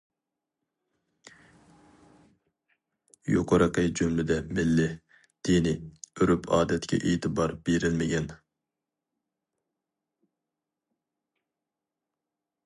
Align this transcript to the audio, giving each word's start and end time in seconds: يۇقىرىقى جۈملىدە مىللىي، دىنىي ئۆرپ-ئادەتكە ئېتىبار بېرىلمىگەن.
يۇقىرىقى 3.33 3.83
جۈملىدە 3.99 4.37
مىللىي، 4.61 4.89
دىنىي 5.49 5.77
ئۆرپ-ئادەتكە 6.15 7.01
ئېتىبار 7.11 7.55
بېرىلمىگەن. 7.69 8.35